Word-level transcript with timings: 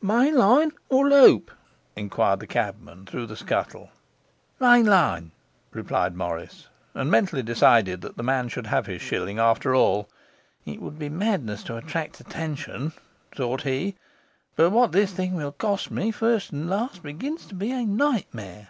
'Main 0.00 0.36
line 0.38 0.72
or 0.88 1.06
loop?' 1.06 1.50
enquired 1.96 2.40
the 2.40 2.46
cabman, 2.46 3.04
through 3.04 3.26
the 3.26 3.36
scuttle. 3.36 3.90
'Main 4.58 4.86
line,' 4.86 5.32
replied 5.70 6.16
Morris, 6.16 6.66
and 6.94 7.10
mentally 7.10 7.42
decided 7.42 8.00
that 8.00 8.16
the 8.16 8.22
man 8.22 8.48
should 8.48 8.68
have 8.68 8.86
his 8.86 9.02
shilling 9.02 9.38
after 9.38 9.74
all. 9.74 10.08
'It 10.64 10.80
would 10.80 10.98
be 10.98 11.10
madness 11.10 11.62
to 11.64 11.76
attract 11.76 12.20
attention,' 12.20 12.94
thought 13.36 13.64
he. 13.64 13.94
'But 14.56 14.70
what 14.70 14.92
this 14.92 15.12
thing 15.12 15.34
will 15.34 15.52
cost 15.52 15.90
me, 15.90 16.10
first 16.10 16.52
and 16.52 16.70
last, 16.70 17.02
begins 17.02 17.44
to 17.48 17.54
be 17.54 17.70
a 17.70 17.84
nightmare! 17.84 18.68